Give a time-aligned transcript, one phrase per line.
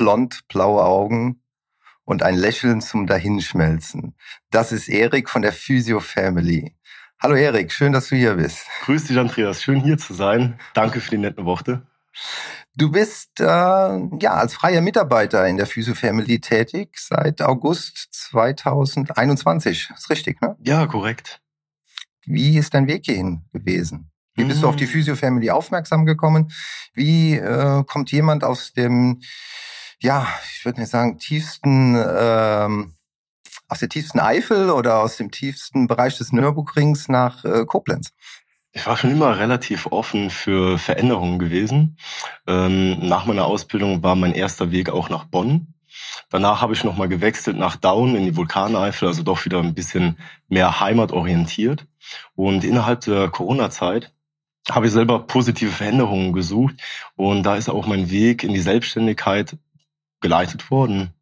[0.00, 1.42] blond, blaue Augen
[2.04, 4.16] und ein Lächeln zum Dahinschmelzen.
[4.50, 6.74] Das ist Erik von der Physio Family.
[7.22, 8.66] Hallo Erik, schön, dass du hier bist.
[8.86, 9.62] Grüß dich, Andreas.
[9.62, 10.58] Schön hier zu sein.
[10.72, 11.82] Danke für die netten Worte.
[12.74, 19.90] Du bist äh, ja als freier Mitarbeiter in der Physio Family tätig seit August 2021.
[19.94, 20.56] Ist richtig, ne?
[20.60, 21.42] Ja, korrekt.
[22.24, 24.10] Wie ist dein Weg hierhin gewesen?
[24.34, 24.90] Wie bist du auf die mhm.
[24.90, 26.50] Physio Family aufmerksam gekommen?
[26.94, 29.20] Wie äh, kommt jemand aus dem,
[30.00, 32.94] ja, ich würde nicht sagen, tiefsten, ähm,
[33.68, 38.10] aus der tiefsten Eifel oder aus dem tiefsten Bereich des Nürburgrings nach äh, Koblenz?
[38.72, 41.96] Ich war schon immer relativ offen für Veränderungen gewesen.
[42.46, 45.74] Ähm, nach meiner Ausbildung war mein erster Weg auch nach Bonn.
[46.30, 50.18] Danach habe ich nochmal gewechselt nach Down in die Vulkaneifel, also doch wieder ein bisschen
[50.48, 51.86] mehr heimatorientiert.
[52.36, 54.12] Und innerhalb der Corona-Zeit
[54.70, 56.76] habe ich selber positive Veränderungen gesucht
[57.16, 59.56] und da ist auch mein Weg in die Selbstständigkeit
[60.20, 61.14] geleitet worden.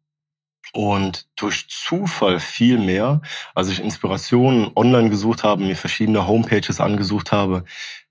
[0.71, 3.21] Und durch Zufall viel mehr,
[3.55, 7.63] als ich Inspirationen online gesucht habe, mir verschiedene Homepages angesucht habe,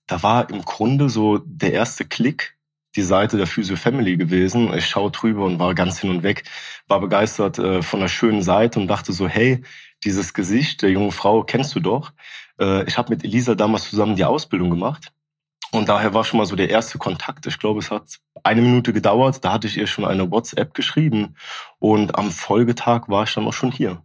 [0.06, 2.56] da war im Grunde so der erste Klick
[2.97, 4.72] die Seite der Physio Family gewesen.
[4.75, 6.45] Ich schaue drüber und war ganz hin und weg,
[6.89, 9.62] war begeistert äh, von der schönen Seite und dachte so, hey,
[10.05, 12.12] dieses Gesicht der jungen Frau kennst du doch.
[12.58, 15.12] Äh, ich habe mit Elisa damals zusammen die Ausbildung gemacht
[15.70, 17.47] und daher war schon mal so der erste Kontakt.
[17.47, 19.44] Ich glaube, es hat eine Minute gedauert.
[19.44, 21.36] Da hatte ich ihr schon eine WhatsApp geschrieben.
[21.78, 24.02] Und am Folgetag war ich dann auch schon hier.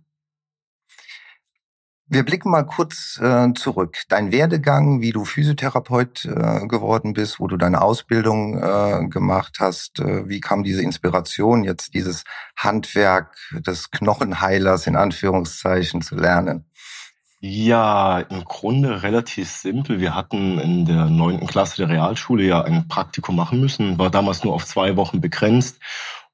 [2.06, 3.97] Wir blicken mal kurz äh, zurück.
[4.09, 10.00] Dein Werdegang, wie du Physiotherapeut äh, geworden bist, wo du deine Ausbildung äh, gemacht hast.
[10.00, 12.25] Äh, wie kam diese Inspiration, jetzt dieses
[12.57, 16.66] Handwerk des Knochenheilers in Anführungszeichen zu lernen?
[17.46, 20.00] Ja, im Grunde relativ simpel.
[20.00, 24.46] Wir hatten in der neunten Klasse der Realschule ja ein Praktikum machen müssen, war damals
[24.46, 25.82] nur auf zwei Wochen begrenzt.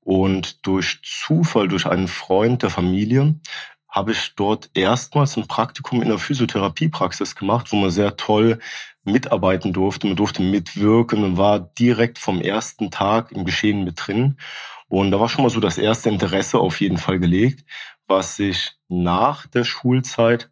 [0.01, 3.39] Und durch Zufall, durch einen Freund der Familie,
[3.87, 8.59] habe ich dort erstmals ein Praktikum in der Physiotherapiepraxis gemacht, wo man sehr toll
[9.03, 10.05] mitarbeiten durfte.
[10.05, 14.37] Man durfte mitwirken und war direkt vom ersten Tag im Geschehen mit drin.
[14.87, 17.65] Und da war schon mal so das erste Interesse auf jeden Fall gelegt,
[18.05, 20.51] was sich nach der Schulzeit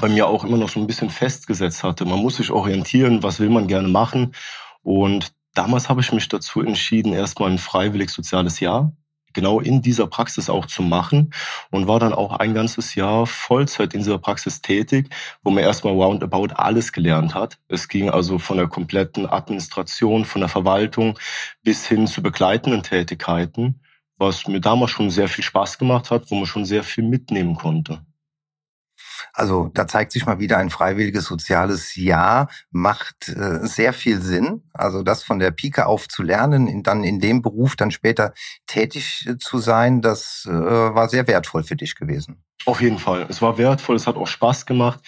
[0.00, 2.04] bei mir auch immer noch so ein bisschen festgesetzt hatte.
[2.04, 4.34] Man muss sich orientieren, was will man gerne machen.
[4.82, 8.92] Und damals habe ich mich dazu entschieden, erstmal ein freiwillig soziales Jahr
[9.32, 11.32] genau in dieser Praxis auch zu machen
[11.70, 15.08] und war dann auch ein ganzes Jahr Vollzeit in dieser Praxis tätig,
[15.42, 17.58] wo man erstmal roundabout alles gelernt hat.
[17.68, 21.18] Es ging also von der kompletten Administration, von der Verwaltung
[21.62, 23.80] bis hin zu begleitenden Tätigkeiten,
[24.18, 27.54] was mir damals schon sehr viel Spaß gemacht hat, wo man schon sehr viel mitnehmen
[27.54, 28.04] konnte.
[29.32, 34.62] Also da zeigt sich mal wieder ein freiwilliges soziales Jahr macht äh, sehr viel Sinn.
[34.72, 38.32] Also das von der Pike auf zu lernen, in, dann in dem Beruf dann später
[38.66, 42.42] tätig äh, zu sein, das äh, war sehr wertvoll für dich gewesen.
[42.64, 43.26] Auf jeden Fall.
[43.28, 45.00] Es war wertvoll, es hat auch Spaß gemacht.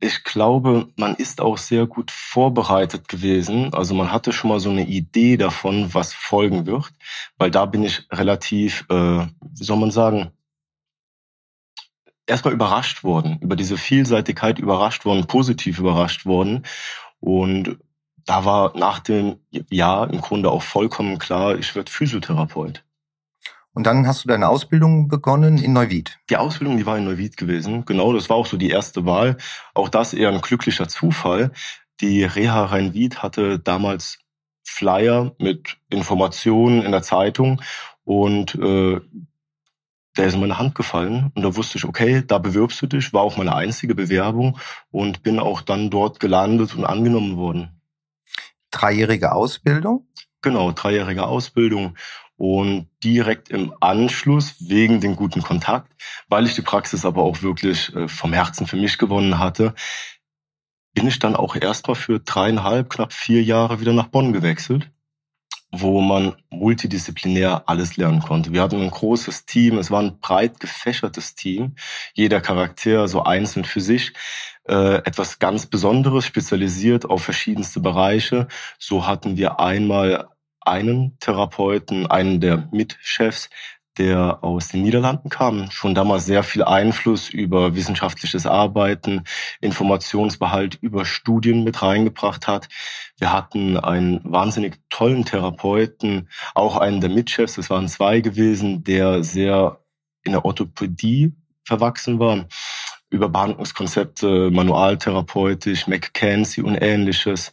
[0.00, 3.72] Ich glaube, man ist auch sehr gut vorbereitet gewesen.
[3.72, 6.90] Also man hatte schon mal so eine Idee davon, was folgen wird,
[7.38, 8.94] weil da bin ich relativ, äh,
[9.26, 10.32] wie soll man sagen,
[12.26, 16.64] erstmal überrascht worden, über diese Vielseitigkeit überrascht worden, positiv überrascht worden.
[17.20, 17.78] Und
[18.24, 19.36] da war nach dem
[19.70, 22.84] Jahr im Grunde auch vollkommen klar, ich werde Physiotherapeut.
[23.74, 26.18] Und dann hast du deine Ausbildung begonnen in Neuwied.
[26.28, 27.86] Die Ausbildung, die war in Neuwied gewesen.
[27.86, 29.38] Genau, das war auch so die erste Wahl.
[29.72, 31.52] Auch das eher ein glücklicher Zufall.
[32.00, 34.18] Die Reha Rhein-Wied hatte damals
[34.62, 37.62] Flyer mit Informationen in der Zeitung
[38.04, 39.00] und äh,
[40.16, 43.12] der ist in meine Hand gefallen und da wusste ich, okay, da bewirbst du dich,
[43.12, 44.58] war auch meine einzige Bewerbung
[44.90, 47.80] und bin auch dann dort gelandet und angenommen worden.
[48.70, 50.06] Dreijährige Ausbildung?
[50.42, 51.96] Genau, dreijährige Ausbildung
[52.36, 55.92] und direkt im Anschluss wegen dem guten Kontakt,
[56.28, 59.74] weil ich die Praxis aber auch wirklich äh, vom Herzen für mich gewonnen hatte,
[60.94, 64.90] bin ich dann auch erstmal für dreieinhalb, knapp vier Jahre wieder nach Bonn gewechselt
[65.72, 68.52] wo man multidisziplinär alles lernen konnte.
[68.52, 71.74] Wir hatten ein großes Team, es war ein breit gefächertes Team,
[72.12, 74.12] jeder Charakter so einzeln für sich,
[74.68, 78.48] äh, etwas ganz Besonderes, spezialisiert auf verschiedenste Bereiche.
[78.78, 80.28] So hatten wir einmal
[80.60, 83.48] einen Therapeuten, einen der Mitchefs,
[83.98, 89.24] der aus den Niederlanden kam, schon damals sehr viel Einfluss über wissenschaftliches Arbeiten,
[89.60, 92.68] Informationsbehalt über Studien mit reingebracht hat.
[93.18, 99.22] Wir hatten einen wahnsinnig tollen Therapeuten, auch einen der Mitchefs, es waren zwei gewesen, der
[99.24, 99.80] sehr
[100.24, 101.34] in der Orthopädie
[101.64, 102.46] verwachsen war,
[103.10, 107.52] über Behandlungskonzepte, Manualtherapeutisch, McKenzie und ähnliches.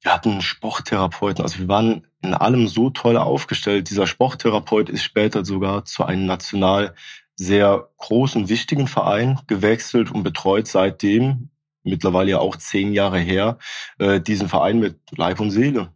[0.00, 3.90] Wir hatten Sporttherapeuten, also wir waren in allem so toll aufgestellt.
[3.90, 6.94] Dieser Sporttherapeut ist später sogar zu einem national
[7.34, 11.50] sehr großen, wichtigen Verein gewechselt und betreut seitdem,
[11.82, 13.58] mittlerweile ja auch zehn Jahre her,
[13.98, 15.92] äh, diesen Verein mit Leib und Seele.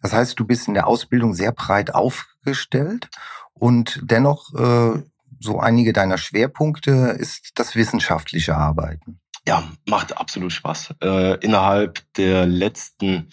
[0.00, 3.08] Das heißt, du bist in der Ausbildung sehr breit aufgestellt
[3.52, 5.02] und dennoch äh,
[5.40, 9.20] so einige deiner Schwerpunkte ist das wissenschaftliche Arbeiten.
[9.48, 10.94] Ja, macht absolut Spaß.
[11.02, 13.30] Äh, innerhalb der letzten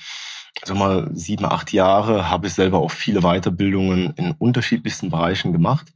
[0.65, 5.87] sag mal, sieben, acht Jahre habe ich selber auch viele Weiterbildungen in unterschiedlichsten Bereichen gemacht.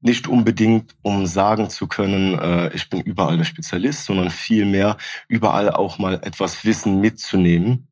[0.00, 4.96] Nicht unbedingt, um sagen zu können, äh, ich bin überall der Spezialist, sondern vielmehr
[5.28, 7.88] überall auch mal etwas Wissen mitzunehmen.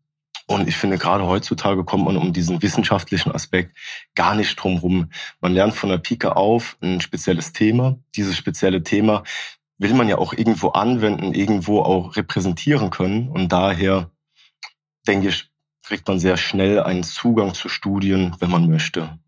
[0.50, 3.76] Und ich finde, gerade heutzutage kommt man um diesen wissenschaftlichen Aspekt
[4.14, 5.10] gar nicht drum rum.
[5.40, 7.98] Man lernt von der Pike auf ein spezielles Thema.
[8.16, 9.24] Dieses spezielle Thema
[9.76, 13.28] will man ja auch irgendwo anwenden, irgendwo auch repräsentieren können.
[13.28, 14.10] Und daher
[15.06, 15.50] denke ich,
[15.82, 19.18] kriegt man sehr schnell einen Zugang zu Studien, wenn man möchte.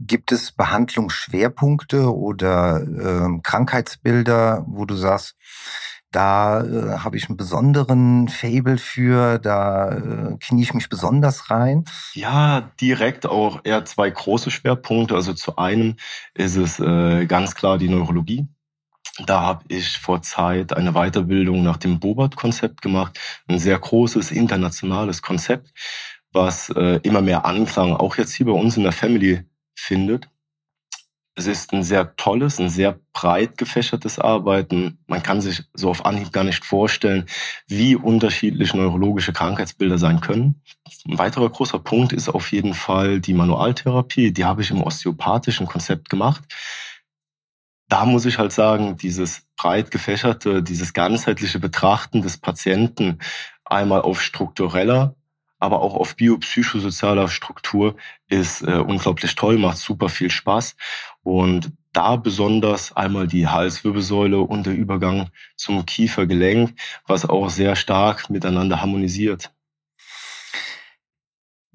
[0.00, 5.36] Gibt es Behandlungsschwerpunkte oder äh, Krankheitsbilder, wo du sagst,
[6.16, 11.84] da äh, habe ich einen besonderen Fable für, da äh, knie ich mich besonders rein?
[12.14, 15.14] Ja, direkt auch eher zwei große Schwerpunkte.
[15.14, 15.96] Also zu einem
[16.32, 18.48] ist es äh, ganz klar die Neurologie.
[19.26, 23.18] Da habe ich vor Zeit eine Weiterbildung nach dem Bobart-Konzept gemacht.
[23.46, 25.74] Ein sehr großes internationales Konzept,
[26.32, 30.30] was äh, immer mehr Anklang auch jetzt hier bei uns in der Family findet.
[31.38, 34.98] Es ist ein sehr tolles, ein sehr breit gefächertes Arbeiten.
[35.06, 37.26] Man kann sich so auf Anhieb gar nicht vorstellen,
[37.68, 40.62] wie unterschiedlich neurologische Krankheitsbilder sein können.
[41.06, 44.32] Ein weiterer großer Punkt ist auf jeden Fall die Manualtherapie.
[44.32, 46.42] Die habe ich im osteopathischen Konzept gemacht
[47.88, 53.18] da muss ich halt sagen, dieses breit gefächerte, dieses ganzheitliche Betrachten des Patienten
[53.64, 55.15] einmal auf struktureller,
[55.58, 57.96] aber auch auf biopsychosozialer Struktur
[58.28, 60.76] ist äh, unglaublich toll, macht super viel Spaß.
[61.22, 68.28] Und da besonders einmal die Halswirbelsäule und der Übergang zum Kiefergelenk, was auch sehr stark
[68.28, 69.50] miteinander harmonisiert.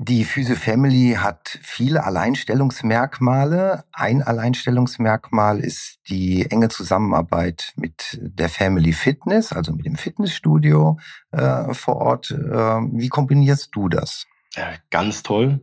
[0.04, 3.84] Die Physio Family hat viele Alleinstellungsmerkmale.
[3.92, 10.98] Ein Alleinstellungsmerkmal ist die enge Zusammenarbeit mit der Family Fitness, also mit dem Fitnessstudio
[11.32, 12.32] äh, vor Ort.
[12.32, 14.26] Äh, wie kombinierst du das?
[14.56, 15.60] Ja, ganz toll,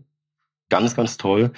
[0.68, 1.52] ganz, ganz toll.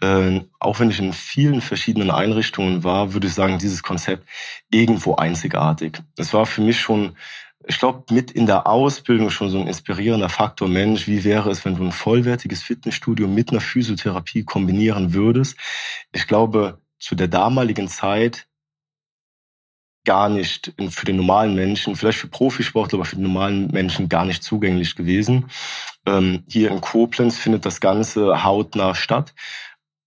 [0.00, 4.26] Äh, auch wenn ich in vielen verschiedenen Einrichtungen war, würde ich sagen, dieses Konzept
[4.70, 6.02] irgendwo einzigartig.
[6.16, 7.14] Es war für mich schon
[7.66, 11.64] ich glaube, mit in der Ausbildung schon so ein inspirierender Faktor, Mensch, wie wäre es,
[11.64, 15.56] wenn du ein vollwertiges Fitnessstudio mit einer Physiotherapie kombinieren würdest?
[16.12, 18.46] Ich glaube, zu der damaligen Zeit
[20.04, 24.24] gar nicht für den normalen Menschen, vielleicht für Profisportler, aber für den normalen Menschen gar
[24.24, 25.50] nicht zugänglich gewesen.
[26.06, 29.34] Ähm, hier in Koblenz findet das Ganze hautnah statt.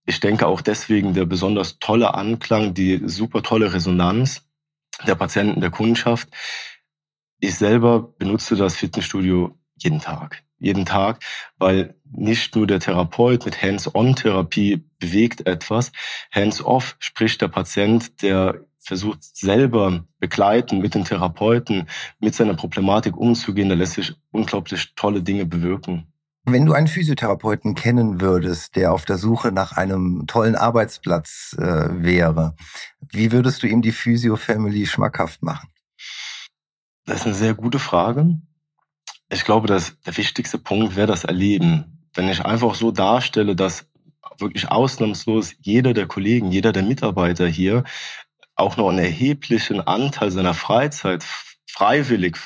[0.05, 4.43] Ich denke auch deswegen der besonders tolle Anklang, die super tolle Resonanz
[5.07, 6.29] der Patienten, der Kundschaft
[7.39, 10.43] ich selber benutze das Fitnessstudio jeden Tag.
[10.57, 11.19] Jeden Tag,
[11.57, 15.91] weil nicht nur der Therapeut mit Hands-on-Therapie bewegt etwas.
[16.33, 21.87] Hands-off spricht der Patient, der versucht selber begleiten mit den Therapeuten,
[22.19, 23.67] mit seiner Problematik umzugehen.
[23.67, 26.07] Da lässt sich unglaublich tolle Dinge bewirken.
[26.47, 31.87] Wenn du einen Physiotherapeuten kennen würdest, der auf der Suche nach einem tollen Arbeitsplatz äh,
[31.91, 32.55] wäre,
[33.11, 35.69] wie würdest du ihm die Physio-Family schmackhaft machen?
[37.05, 38.39] Das ist eine sehr gute Frage.
[39.29, 42.07] Ich glaube, dass der wichtigste Punkt wäre das Erleben.
[42.13, 43.87] Wenn ich einfach so darstelle, dass
[44.37, 47.83] wirklich ausnahmslos jeder der Kollegen, jeder der Mitarbeiter hier
[48.55, 51.25] auch noch einen erheblichen Anteil seiner Freizeit
[51.67, 52.37] freiwillig,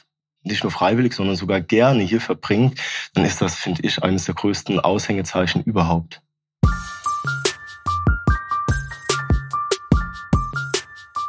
[0.44, 2.80] nicht nur freiwillig, sondern sogar gerne hier verbringt,
[3.14, 6.22] dann ist das, finde ich, eines der größten Aushängezeichen überhaupt.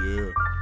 [0.00, 0.57] Yeah.